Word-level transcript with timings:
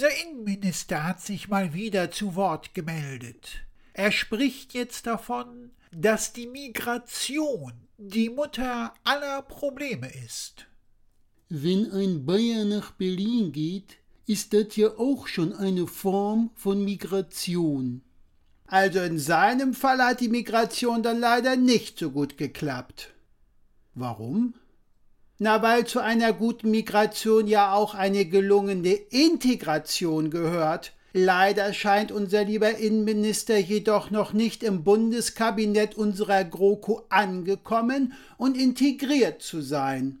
Unser 0.00 0.16
Innenminister 0.24 1.04
hat 1.04 1.20
sich 1.20 1.48
mal 1.48 1.74
wieder 1.74 2.10
zu 2.10 2.34
Wort 2.34 2.72
gemeldet. 2.72 3.66
Er 3.92 4.10
spricht 4.12 4.72
jetzt 4.72 5.06
davon, 5.06 5.72
dass 5.92 6.32
die 6.32 6.46
Migration 6.46 7.74
die 7.98 8.30
Mutter 8.30 8.94
aller 9.04 9.42
Probleme 9.42 10.10
ist. 10.24 10.64
Wenn 11.50 11.92
ein 11.92 12.24
Bayer 12.24 12.64
nach 12.64 12.92
Berlin 12.92 13.52
geht, 13.52 13.98
ist 14.24 14.54
das 14.54 14.74
ja 14.76 14.88
auch 14.96 15.26
schon 15.26 15.52
eine 15.52 15.86
Form 15.86 16.48
von 16.54 16.82
Migration. 16.82 18.00
Also 18.64 19.00
in 19.00 19.18
seinem 19.18 19.74
Fall 19.74 19.98
hat 20.02 20.20
die 20.22 20.30
Migration 20.30 21.02
dann 21.02 21.20
leider 21.20 21.56
nicht 21.56 21.98
so 21.98 22.10
gut 22.10 22.38
geklappt. 22.38 23.12
Warum? 23.94 24.54
Na, 25.42 25.62
weil 25.62 25.86
zu 25.86 26.00
einer 26.00 26.34
guten 26.34 26.70
Migration 26.70 27.46
ja 27.46 27.72
auch 27.72 27.94
eine 27.94 28.26
gelungene 28.26 28.92
Integration 28.92 30.30
gehört. 30.30 30.92
Leider 31.14 31.72
scheint 31.72 32.12
unser 32.12 32.44
lieber 32.44 32.76
Innenminister 32.76 33.56
jedoch 33.56 34.10
noch 34.10 34.34
nicht 34.34 34.62
im 34.62 34.84
Bundeskabinett 34.84 35.94
unserer 35.94 36.44
GroKo 36.44 37.06
angekommen 37.08 38.12
und 38.36 38.54
integriert 38.54 39.40
zu 39.40 39.62
sein. 39.62 40.18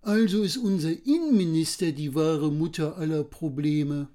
Also 0.00 0.42
ist 0.42 0.56
unser 0.56 0.90
Innenminister 0.90 1.92
die 1.92 2.16
wahre 2.16 2.50
Mutter 2.50 2.96
aller 2.96 3.22
Probleme. 3.22 4.08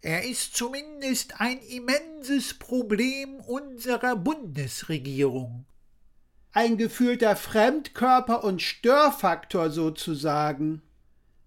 Er 0.00 0.28
ist 0.28 0.56
zumindest 0.56 1.40
ein 1.40 1.60
immenses 1.60 2.54
Problem 2.54 3.36
unserer 3.36 4.16
Bundesregierung. 4.16 5.64
Ein 6.56 6.76
gefühlter 6.76 7.34
Fremdkörper 7.34 8.44
und 8.44 8.62
Störfaktor 8.62 9.70
sozusagen. 9.70 10.82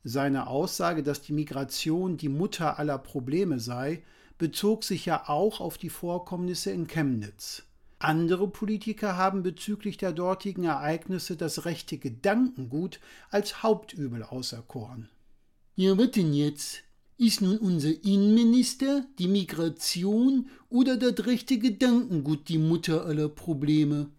Seine 0.03 0.47
Aussage, 0.47 1.01
dass 1.01 1.21
die 1.21 1.31
Migration 1.31 2.17
die 2.17 2.27
Mutter 2.27 2.77
aller 2.77 2.97
Probleme 2.97 3.61
sei, 3.61 4.03
bezog 4.37 4.83
sich 4.83 5.05
ja 5.05 5.29
auch 5.29 5.61
auf 5.61 5.77
die 5.77 5.89
Vorkommnisse 5.89 6.71
in 6.71 6.87
Chemnitz. 6.87 7.63
Andere 7.99 8.49
Politiker 8.49 9.15
haben 9.15 9.43
bezüglich 9.43 9.95
der 9.95 10.11
dortigen 10.11 10.65
Ereignisse 10.65 11.37
das 11.37 11.63
rechte 11.63 11.97
Gedankengut 11.97 12.99
als 13.29 13.63
Hauptübel 13.63 14.23
auserkoren. 14.23 15.07
Ja, 15.77 15.97
was 15.97 16.11
denn 16.11 16.33
jetzt? 16.33 16.83
Ist 17.17 17.39
nun 17.41 17.59
unser 17.59 18.03
Innenminister, 18.03 19.05
die 19.19 19.29
Migration 19.29 20.49
oder 20.67 20.97
das 20.97 21.25
rechte 21.25 21.59
Gedankengut 21.59 22.49
die 22.49 22.57
Mutter 22.57 23.05
aller 23.05 23.29
Probleme? 23.29 24.09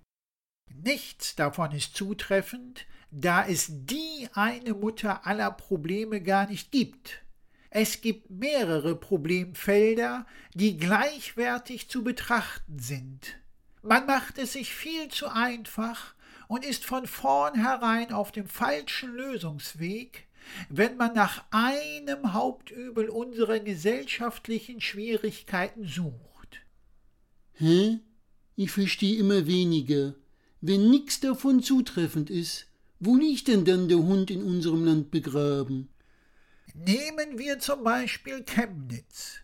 Nichts 0.75 1.35
davon 1.37 1.73
ist 1.73 1.97
zutreffend, 1.97 2.87
da 3.11 3.47
es 3.47 3.67
die 3.69 4.29
eine 4.35 4.75
Mutter 4.75 5.27
aller 5.27 5.51
Probleme 5.51 6.21
gar 6.21 6.49
nicht 6.49 6.71
gibt. 6.71 7.23
Es 7.71 8.01
gibt 8.01 8.31
mehrere 8.31 8.97
Problemfelder, 8.97 10.27
die 10.55 10.79
gleichwertig 10.79 11.89
zu 11.89 12.03
betrachten 12.03 12.79
sind. 12.79 13.37
Man 13.83 14.07
macht 14.07 14.39
es 14.39 14.55
sich 14.55 14.75
viel 14.75 15.09
zu 15.09 15.29
einfach 15.29 16.15
und 16.49 16.65
ist 16.65 16.85
von 16.85 17.07
vornherein 17.07 18.13
auf 18.13 18.33
dem 18.33 18.49
falschen 18.49 19.15
Lösungsweg, 19.15 20.27
wenn 20.71 20.97
man 20.97 21.15
nach 21.15 21.45
einem 21.51 22.33
Hauptübel 22.33 23.11
unserer 23.11 23.61
gesellschaftlichen 23.61 24.81
Schwierigkeiten 24.81 25.87
sucht. 25.87 26.61
Hä? 27.53 28.01
Ich 28.57 28.71
verstehe 28.71 29.19
immer 29.19 29.47
weniger. 29.47 30.15
Wenn 30.61 30.91
nix 30.91 31.21
davon 31.21 31.63
zutreffend 31.63 32.31
ist, 32.31 32.67
wo 32.99 33.15
liegt 33.15 33.47
denn 33.47 33.65
dann 33.65 33.89
der 33.89 33.99
Hund 33.99 34.31
in 34.31 34.43
unserem 34.43 34.85
Land 34.85 35.13
begraben? 35.13 35.89
Nehmen 36.75 37.39
wir 37.39 37.61
zum 37.61 37.85
Beispiel 37.85 38.43
Chemnitz. 38.43 39.37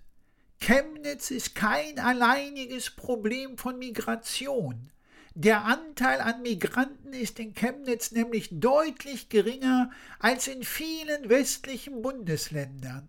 Chemnitz 0.59 1.31
ist 1.31 1.55
kein 1.55 2.01
alleiniges 2.01 2.91
Problem 2.91 3.57
von 3.57 3.79
Migration. 3.79 4.91
Der 5.37 5.65
Anteil 5.65 6.20
an 6.20 6.42
Migranten 6.42 7.13
ist 7.13 7.39
in 7.39 7.55
Chemnitz 7.55 8.11
nämlich 8.11 8.48
deutlich 8.51 9.29
geringer 9.29 9.91
als 10.19 10.48
in 10.48 10.64
vielen 10.64 11.29
westlichen 11.29 12.03
Bundesländern. 12.03 13.08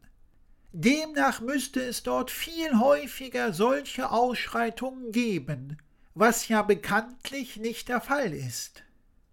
Demnach 0.74 1.42
müsste 1.42 1.82
es 1.82 2.04
dort 2.04 2.30
viel 2.30 2.80
häufiger 2.80 3.54
solche 3.54 4.12
Ausschreitungen 4.12 5.12
geben, 5.12 5.78
was 6.16 6.48
ja 6.48 6.62
bekanntlich 6.62 7.58
nicht 7.58 7.90
der 7.90 8.00
Fall 8.00 8.34
ist. 8.34 8.84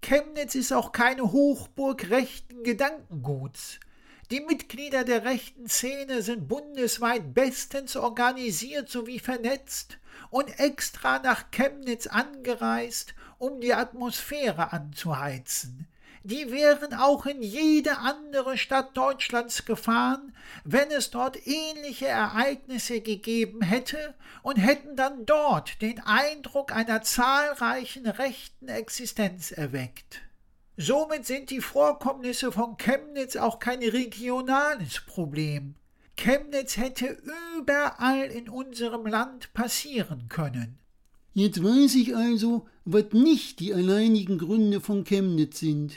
Chemnitz 0.03 0.57
ist 0.57 0.73
auch 0.73 0.91
keine 0.91 1.31
Hochburg 1.31 2.11
rechten 2.11 2.65
Gedankenguts. 2.65 3.79
Die 4.33 4.41
Mitglieder 4.41 5.05
der 5.05 5.25
rechten 5.25 5.69
Szene 5.69 6.23
sind 6.23 6.49
bundesweit 6.49 7.35
bestens 7.35 7.97
organisiert 7.97 8.89
sowie 8.89 9.21
vernetzt 9.21 9.99
und 10.31 10.59
extra 10.59 11.21
nach 11.21 11.53
Chemnitz 11.53 12.09
angereist, 12.09 13.15
um 13.39 13.61
die 13.61 13.75
Atmosphäre 13.75 14.73
anzuheizen. 14.73 15.87
Die 16.25 16.53
wären 16.53 16.95
auch 16.95 17.27
in 17.27 17.43
jede 17.43 17.99
andere 17.99 18.57
Stadt 18.57 18.97
Deutschlands 18.97 19.65
gefahren, 19.65 20.33
wenn 20.65 20.91
es 20.93 21.11
dort 21.11 21.47
ähnliche 21.47 22.07
Ereignisse 22.07 23.01
gegeben 23.01 23.61
hätte 23.63 24.15
und 24.43 24.57
hätten 24.57 24.95
dann 24.95 25.27
dort 25.27 25.83
den 25.83 25.99
Eindruck 25.99 26.73
einer 26.73 27.03
zahlreichen 27.03 28.07
rechten 28.07 28.69
Existenz 28.69 29.51
erweckt. 29.51 30.23
Somit 30.77 31.27
sind 31.27 31.51
die 31.51 31.61
Vorkommnisse 31.61 32.53
von 32.53 32.77
Chemnitz 32.77 33.37
auch 33.37 33.59
kein 33.59 33.81
regionales 33.81 35.01
Problem. 35.01 35.75
Chemnitz 36.17 36.77
hätte 36.77 37.19
überall 37.59 38.27
in 38.27 38.49
unserem 38.49 39.07
Land 39.07 39.53
passieren 39.55 40.29
können. 40.29 40.79
Jetzt 41.35 41.63
weiß 41.63 41.97
ich 41.97 42.15
also, 42.15 42.69
was 42.85 43.13
nicht 43.13 43.59
die 43.59 43.75
alleinigen 43.75 44.39
Gründe 44.39 44.81
von 44.81 45.05
Chemnitz 45.05 45.61
sind. 45.61 45.95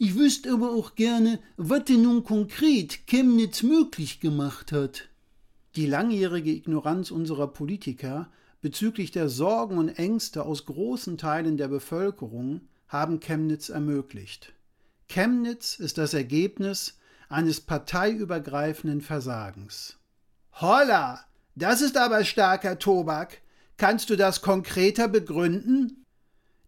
Ich 0.00 0.14
wüsste 0.14 0.52
aber 0.52 0.70
auch 0.70 0.94
gerne, 0.94 1.40
was 1.56 1.84
denn 1.84 2.02
nun 2.02 2.22
konkret 2.22 3.06
Chemnitz 3.08 3.64
möglich 3.64 4.20
gemacht 4.20 4.70
hat. 4.70 5.08
Die 5.74 5.86
langjährige 5.86 6.52
Ignoranz 6.52 7.10
unserer 7.10 7.48
Politiker 7.48 8.30
bezüglich 8.60 9.10
der 9.10 9.28
Sorgen 9.28 9.76
und 9.76 9.88
Ängste 9.88 10.44
aus 10.44 10.66
großen 10.66 11.18
Teilen 11.18 11.56
der 11.56 11.66
Bevölkerung 11.66 12.60
haben 12.86 13.18
Chemnitz 13.18 13.70
ermöglicht. 13.70 14.52
Chemnitz 15.08 15.80
ist 15.80 15.98
das 15.98 16.14
Ergebnis 16.14 16.98
eines 17.28 17.60
parteiübergreifenden 17.60 19.00
Versagens. 19.00 19.98
Holla, 20.52 21.24
das 21.56 21.80
ist 21.80 21.96
aber 21.96 22.24
starker 22.24 22.78
Tobak. 22.78 23.40
Kannst 23.76 24.10
du 24.10 24.16
das 24.16 24.42
konkreter 24.42 25.08
begründen? 25.08 26.04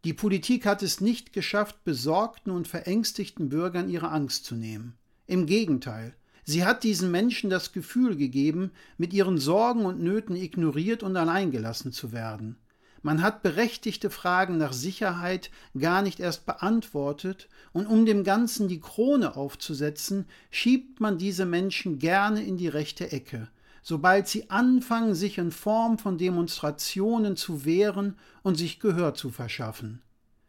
Die 0.05 0.15
Politik 0.15 0.65
hat 0.65 0.83
es 0.83 1.03
nicht 1.03 1.35
geschafft, 1.35 1.85
besorgten 1.85 2.53
und 2.53 2.67
verängstigten 2.67 3.51
Bürgern 3.51 3.91
ihre 3.91 4.11
Angst 4.11 4.47
zu 4.47 4.55
nehmen. 4.55 4.95
Im 5.27 5.45
Gegenteil, 5.45 6.15
sie 6.43 6.65
hat 6.65 6.85
diesen 6.85 7.11
Menschen 7.11 7.51
das 7.51 7.73
Gefühl 7.73 8.17
gegeben, 8.17 8.71
mit 8.97 9.13
ihren 9.13 9.37
Sorgen 9.37 9.85
und 9.85 10.01
Nöten 10.01 10.37
ignoriert 10.37 11.03
und 11.03 11.17
alleingelassen 11.19 11.93
zu 11.93 12.13
werden. 12.13 12.57
Man 13.03 13.23
hat 13.23 13.43
berechtigte 13.43 14.09
Fragen 14.09 14.57
nach 14.57 14.73
Sicherheit 14.73 15.51
gar 15.79 16.01
nicht 16.01 16.19
erst 16.19 16.47
beantwortet, 16.47 17.49
und 17.73 17.87
um 17.87 18.07
dem 18.07 18.25
Ganzen 18.25 18.69
die 18.69 18.81
Krone 18.81 19.37
aufzusetzen, 19.37 20.27
schiebt 20.51 21.01
man 21.01 21.19
diese 21.19 21.45
Menschen 21.45 21.99
gerne 21.99 22.43
in 22.43 22.57
die 22.57 22.69
rechte 22.69 23.13
Ecke, 23.13 23.49
sobald 23.83 24.29
sie 24.29 24.51
anfangen, 24.51 25.15
sich 25.15 25.39
in 25.39 25.51
Form 25.51 25.99
von 25.99 26.19
Demonstrationen 26.19 27.37
zu 27.37 27.65
wehren 27.65 28.17
und 28.43 28.57
sich 28.57 28.81
Gehör 28.81 29.15
zu 29.15 29.31
verschaffen. 29.31 30.03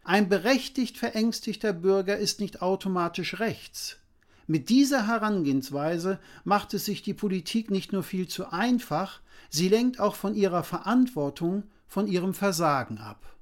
Ein 0.03 0.29
berechtigt 0.29 0.97
verängstigter 0.97 1.73
Bürger 1.73 2.17
ist 2.17 2.39
nicht 2.39 2.61
automatisch 2.61 3.39
rechts. 3.39 3.97
Mit 4.47 4.69
dieser 4.69 5.07
Herangehensweise 5.07 6.19
macht 6.43 6.73
es 6.73 6.85
sich 6.85 7.03
die 7.03 7.13
Politik 7.13 7.71
nicht 7.71 7.93
nur 7.93 8.03
viel 8.03 8.27
zu 8.27 8.51
einfach, 8.51 9.21
sie 9.49 9.69
lenkt 9.69 9.99
auch 9.99 10.15
von 10.15 10.35
ihrer 10.35 10.63
Verantwortung 10.63 11.63
von 11.87 12.07
ihrem 12.07 12.33
Versagen 12.33 12.97
ab. 12.97 13.35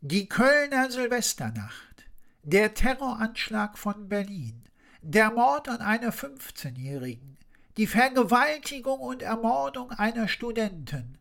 Die 0.00 0.28
Kölner 0.28 0.90
Silvesternacht, 0.90 2.06
der 2.42 2.74
Terroranschlag 2.74 3.78
von 3.78 4.08
Berlin, 4.08 4.64
der 5.02 5.30
Mord 5.30 5.68
an 5.68 5.80
einer 5.80 6.12
15-Jährigen, 6.12 7.36
die 7.76 7.86
Vergewaltigung 7.86 9.00
und 9.00 9.22
Ermordung 9.22 9.92
einer 9.92 10.28
Studentin, 10.28 11.18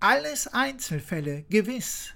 alles 0.00 0.48
Einzelfälle, 0.48 1.44
gewiss, 1.50 2.14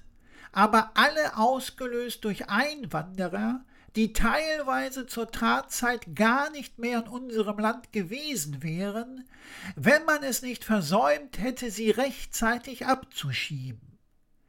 aber 0.51 0.91
alle 0.95 1.37
ausgelöst 1.37 2.23
durch 2.25 2.49
Einwanderer, 2.49 3.63
die 3.95 4.13
teilweise 4.13 5.07
zur 5.07 5.31
Tatzeit 5.31 6.15
gar 6.15 6.49
nicht 6.51 6.77
mehr 6.77 6.99
in 6.99 7.07
unserem 7.07 7.57
Land 7.57 7.91
gewesen 7.91 8.61
wären, 8.61 9.27
wenn 9.75 10.05
man 10.05 10.23
es 10.23 10.41
nicht 10.41 10.63
versäumt 10.63 11.39
hätte, 11.39 11.71
sie 11.71 11.89
rechtzeitig 11.89 12.85
abzuschieben. 12.85 13.97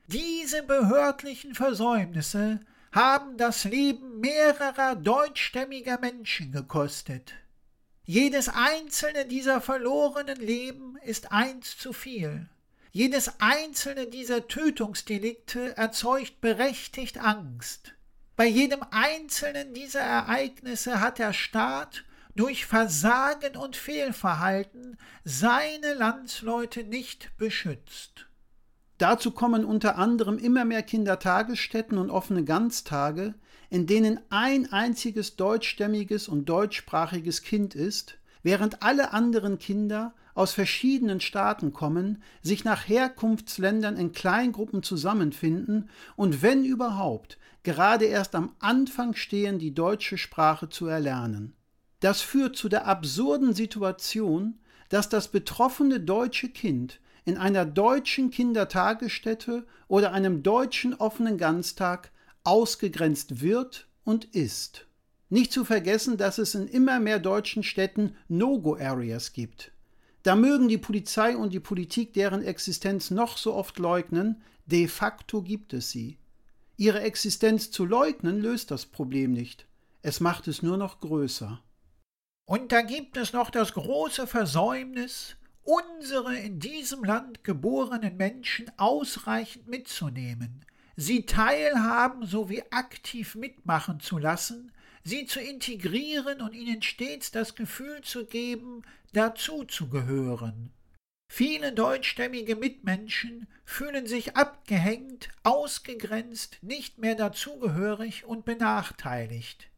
Diese 0.07 0.63
behördlichen 0.63 1.55
Versäumnisse 1.55 2.61
haben 2.93 3.37
das 3.37 3.65
Leben 3.65 4.21
mehrerer 4.21 4.97
deutschstämmiger 4.97 5.99
Menschen 5.99 6.53
gekostet. 6.53 7.35
Jedes 8.11 8.49
einzelne 8.49 9.27
dieser 9.27 9.61
verlorenen 9.61 10.39
Leben 10.39 10.97
ist 11.05 11.31
eins 11.31 11.77
zu 11.77 11.93
viel. 11.93 12.49
Jedes 12.91 13.39
einzelne 13.39 14.07
dieser 14.07 14.49
Tötungsdelikte 14.49 15.77
erzeugt 15.77 16.41
berechtigt 16.41 17.19
Angst. 17.19 17.93
Bei 18.35 18.47
jedem 18.47 18.83
einzelnen 18.93 19.75
dieser 19.75 20.01
Ereignisse 20.01 21.03
hat 21.03 21.19
der 21.19 21.35
Staat 21.35 22.07
durch 22.35 22.65
Versagen 22.65 23.59
und 23.59 23.77
Fehlverhalten 23.77 24.97
seine 25.25 25.93
Landsleute 25.93 26.85
nicht 26.85 27.37
beschützt. 27.37 28.27
Dazu 28.97 29.33
kommen 29.33 29.67
unter 29.67 29.99
anderem 29.99 30.39
immer 30.39 30.65
mehr 30.65 30.83
Kindertagesstätten 30.83 31.99
und 31.99 32.09
offene 32.09 32.45
Ganztage, 32.47 33.35
in 33.71 33.87
denen 33.87 34.21
ein 34.31 34.73
einziges 34.73 35.37
deutschstämmiges 35.37 36.29
und 36.29 36.49
deutschsprachiges 36.49 37.43
Kind 37.43 37.75
ist, 37.75 38.19
während 38.43 38.83
alle 38.83 39.13
anderen 39.13 39.59
Kinder 39.59 40.15
aus 40.35 40.53
verschiedenen 40.53 41.21
Staaten 41.21 41.73
kommen, 41.73 42.23
sich 42.43 42.65
nach 42.65 42.89
Herkunftsländern 42.89 43.97
in 43.97 44.13
Kleingruppen 44.13 44.83
zusammenfinden 44.83 45.91
und 46.17 46.43
wenn 46.43 46.65
überhaupt 46.65 47.39
gerade 47.65 48.05
erst 48.05 48.35
am 48.35 48.55
Anfang 48.61 49.15
stehen, 49.15 49.59
die 49.59 49.75
deutsche 49.75 50.17
Sprache 50.17 50.69
zu 50.69 50.87
erlernen. 50.87 51.55
Das 52.01 52.21
führt 52.21 52.57
zu 52.57 52.69
der 52.69 52.87
absurden 52.87 53.53
Situation, 53.53 54.61
dass 54.89 55.09
das 55.09 55.29
betroffene 55.29 56.01
deutsche 56.01 56.49
Kind 56.49 57.01
in 57.25 57.37
einer 57.37 57.67
deutschen 57.67 58.31
Kindertagesstätte 58.31 59.67
oder 59.89 60.13
einem 60.13 60.43
deutschen 60.43 60.95
offenen 60.95 61.37
Ganztag 61.37 62.13
ausgegrenzt 62.45 63.41
wird 63.41 63.89
und 64.05 64.25
ist. 64.25 64.87
Nicht 65.31 65.53
zu 65.53 65.65
vergessen, 65.65 66.17
dass 66.17 66.39
es 66.39 66.55
in 66.55 66.69
immer 66.69 67.01
mehr 67.01 67.19
deutschen 67.19 67.63
Städten 67.63 68.17
No-Go-Areas 68.29 69.33
gibt. 69.33 69.73
Da 70.23 70.37
mögen 70.37 70.69
die 70.69 70.79
Polizei 70.79 71.37
und 71.37 71.53
die 71.53 71.61
Politik 71.61 72.13
deren 72.15 72.43
Existenz 72.43 73.11
noch 73.11 73.37
so 73.37 73.55
oft 73.55 73.79
leugnen, 73.79 74.43
de 74.67 74.89
facto 74.89 75.43
gibt 75.43 75.73
es 75.73 75.91
sie. 75.91 76.19
Ihre 76.77 77.01
Existenz 77.01 77.71
zu 77.71 77.85
leugnen 77.85 78.41
löst 78.41 78.71
das 78.71 78.87
Problem 78.87 79.33
nicht, 79.33 79.67
es 80.03 80.21
macht 80.21 80.49
es 80.49 80.63
nur 80.63 80.77
noch 80.77 81.01
größer. 81.01 81.63
Und 82.45 82.73
da 82.73 82.83
gibt 82.83 83.17
es 83.17 83.33
noch 83.33 83.51
das 83.51 83.75
große 83.75 84.27
Versäumnis, 84.27 85.37
unsere 85.65 86.37
in 86.39 86.61
diesem 86.61 87.05
Land 87.05 87.45
geborenen 87.45 88.17
Menschen 88.17 88.71
ausreichend 88.79 89.69
mitzunehmen, 89.69 90.65
sie 91.01 91.27
teilhaben 91.27 92.27
sowie 92.27 92.65
aktiv 92.71 93.37
mitmachen 93.37 94.01
zu 94.01 94.19
lassen, 94.19 94.73
sie 95.05 95.27
zu 95.27 95.41
integrieren 95.41 96.41
und 96.41 96.55
ihnen 96.55 96.83
stets 96.83 97.31
das 97.31 97.55
Gefühl 97.55 98.01
zu 98.03 98.27
geben, 98.27 98.83
dazu 99.13 99.65
zu 99.65 99.89
gehören. 99.89 100.73
Viele 101.31 101.73
deutschstämmige 101.73 102.57
Mitmenschen 102.57 103.47
fühlen 103.65 104.09
sich 104.09 104.37
abgehängt, 104.37 105.29
ausgegrenzt, 105.45 106.59
nicht 106.63 106.99
mehr 106.99 107.15
dazugehörig 107.15 108.25
und 108.25 108.45
benachteiligt. 108.45 109.71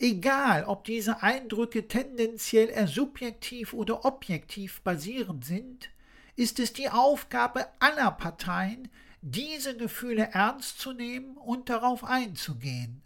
Egal, 0.00 0.64
ob 0.64 0.82
diese 0.82 1.22
Eindrücke 1.22 1.86
tendenziell 1.86 2.68
eher 2.68 2.88
subjektiv 2.88 3.74
oder 3.74 4.04
objektiv 4.04 4.80
basierend 4.80 5.44
sind, 5.44 5.90
ist 6.34 6.58
es 6.58 6.72
die 6.72 6.90
Aufgabe 6.90 7.68
aller 7.78 8.10
Parteien, 8.10 8.88
diese 9.26 9.74
Gefühle 9.74 10.28
ernst 10.32 10.78
zu 10.78 10.92
nehmen 10.92 11.38
und 11.38 11.70
darauf 11.70 12.04
einzugehen. 12.04 13.00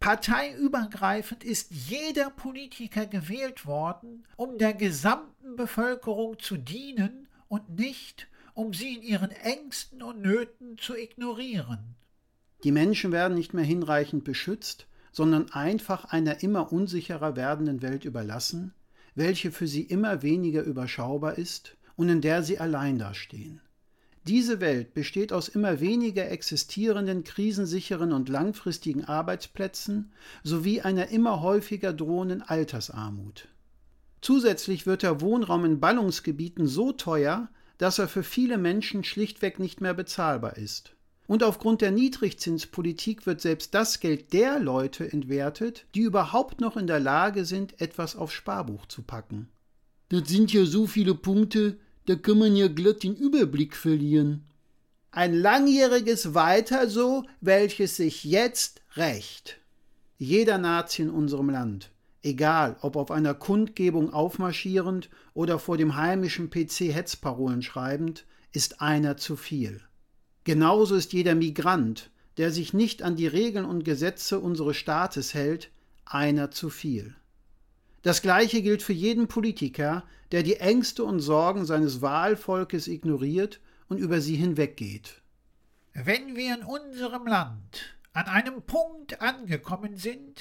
Parteiübergreifend 0.00 1.44
ist 1.44 1.70
jeder 1.70 2.30
Politiker 2.30 3.04
gewählt 3.04 3.66
worden, 3.66 4.24
um 4.36 4.56
der 4.56 4.72
gesamten 4.72 5.56
Bevölkerung 5.56 6.38
zu 6.38 6.56
dienen 6.56 7.28
und 7.48 7.78
nicht, 7.78 8.28
um 8.54 8.72
sie 8.72 8.94
in 8.94 9.02
ihren 9.02 9.30
Ängsten 9.32 10.02
und 10.02 10.22
Nöten 10.22 10.78
zu 10.78 10.96
ignorieren. 10.96 11.94
Die 12.64 12.72
Menschen 12.72 13.12
werden 13.12 13.34
nicht 13.34 13.52
mehr 13.52 13.64
hinreichend 13.64 14.24
beschützt, 14.24 14.86
sondern 15.12 15.50
einfach 15.52 16.06
einer 16.06 16.42
immer 16.42 16.72
unsicherer 16.72 17.36
werdenden 17.36 17.82
Welt 17.82 18.06
überlassen, 18.06 18.72
welche 19.14 19.52
für 19.52 19.66
sie 19.66 19.82
immer 19.82 20.22
weniger 20.22 20.62
überschaubar 20.62 21.36
ist 21.36 21.76
und 21.96 22.08
in 22.08 22.22
der 22.22 22.42
sie 22.42 22.58
allein 22.58 22.98
dastehen. 22.98 23.60
Diese 24.26 24.60
Welt 24.60 24.92
besteht 24.92 25.32
aus 25.32 25.48
immer 25.48 25.80
weniger 25.80 26.30
existierenden, 26.30 27.24
krisensicheren 27.24 28.12
und 28.12 28.28
langfristigen 28.28 29.04
Arbeitsplätzen 29.04 30.12
sowie 30.42 30.82
einer 30.82 31.08
immer 31.08 31.40
häufiger 31.40 31.92
drohenden 31.92 32.42
Altersarmut. 32.42 33.48
Zusätzlich 34.20 34.86
wird 34.86 35.02
der 35.02 35.22
Wohnraum 35.22 35.64
in 35.64 35.80
Ballungsgebieten 35.80 36.66
so 36.66 36.92
teuer, 36.92 37.48
dass 37.78 37.98
er 37.98 38.08
für 38.08 38.22
viele 38.22 38.58
Menschen 38.58 39.04
schlichtweg 39.04 39.58
nicht 39.58 39.80
mehr 39.80 39.94
bezahlbar 39.94 40.58
ist. 40.58 40.94
Und 41.26 41.42
aufgrund 41.42 41.80
der 41.80 41.92
Niedrigzinspolitik 41.92 43.24
wird 43.24 43.40
selbst 43.40 43.72
das 43.72 44.00
Geld 44.00 44.34
der 44.34 44.58
Leute 44.58 45.10
entwertet, 45.10 45.86
die 45.94 46.00
überhaupt 46.00 46.60
noch 46.60 46.76
in 46.76 46.86
der 46.86 47.00
Lage 47.00 47.46
sind, 47.46 47.80
etwas 47.80 48.16
aufs 48.16 48.34
Sparbuch 48.34 48.84
zu 48.86 49.02
packen. 49.02 49.48
Das 50.10 50.28
sind 50.28 50.52
ja 50.52 50.64
so 50.64 50.86
viele 50.86 51.14
Punkte, 51.14 51.78
da 52.10 52.16
kann 52.16 52.38
man 52.38 52.56
ja 52.56 52.66
glatt 52.66 53.04
den 53.04 53.14
Überblick 53.14 53.76
verlieren. 53.76 54.42
Ein 55.12 55.32
langjähriges 55.32 56.34
Weiter 56.34 56.90
so, 56.90 57.24
welches 57.40 57.98
sich 57.98 58.24
jetzt 58.24 58.82
rächt. 58.96 59.60
Jeder 60.18 60.58
Nazi 60.58 61.02
in 61.02 61.10
unserem 61.10 61.50
Land, 61.50 61.92
egal 62.22 62.76
ob 62.80 62.96
auf 62.96 63.12
einer 63.12 63.34
Kundgebung 63.34 64.12
aufmarschierend 64.12 65.08
oder 65.34 65.60
vor 65.60 65.76
dem 65.76 65.94
heimischen 65.94 66.50
PC 66.50 66.92
Hetzparolen 66.92 67.62
schreibend, 67.62 68.24
ist 68.50 68.80
einer 68.80 69.16
zu 69.16 69.36
viel. 69.36 69.80
Genauso 70.42 70.96
ist 70.96 71.12
jeder 71.12 71.36
Migrant, 71.36 72.10
der 72.38 72.50
sich 72.50 72.74
nicht 72.74 73.04
an 73.04 73.14
die 73.14 73.28
Regeln 73.28 73.66
und 73.66 73.84
Gesetze 73.84 74.40
unseres 74.40 74.76
Staates 74.76 75.32
hält, 75.32 75.70
einer 76.04 76.50
zu 76.50 76.70
viel. 76.70 77.14
Das 78.02 78.22
Gleiche 78.22 78.62
gilt 78.62 78.82
für 78.82 78.94
jeden 78.94 79.28
Politiker, 79.28 80.04
der 80.32 80.42
die 80.42 80.56
Ängste 80.56 81.04
und 81.04 81.20
Sorgen 81.20 81.66
seines 81.66 82.00
Wahlvolkes 82.00 82.88
ignoriert 82.88 83.60
und 83.88 83.98
über 83.98 84.20
sie 84.20 84.36
hinweggeht. 84.36 85.20
Wenn 85.92 86.34
wir 86.34 86.54
in 86.54 86.62
unserem 86.62 87.26
Land 87.26 87.96
an 88.12 88.26
einem 88.26 88.62
Punkt 88.62 89.20
angekommen 89.20 89.96
sind, 89.96 90.40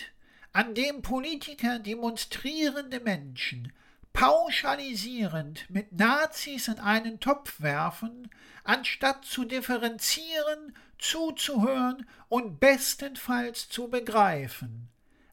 an 0.53 0.73
dem 0.73 1.01
Politiker 1.01 1.79
demonstrierende 1.79 2.99
Menschen 2.99 3.73
pauschalisierend 4.13 5.69
mit 5.69 5.91
Nazis 5.91 6.67
in 6.67 6.79
einen 6.79 7.19
Topf 7.19 7.61
werfen, 7.61 8.29
anstatt 8.63 9.25
zu 9.25 9.45
differenzieren, 9.45 10.75
zuzuhören 10.97 12.07
und 12.27 12.59
bestenfalls 12.59 13.69
zu 13.69 13.87
begreifen. 13.89 14.89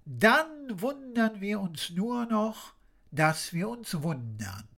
Dann 0.09 0.81
wundern 0.81 1.41
wir 1.41 1.61
uns 1.61 1.91
nur 1.91 2.27
noch, 2.27 2.75
dass 3.11 3.53
wir 3.53 3.69
uns 3.69 4.03
wundern. 4.03 4.69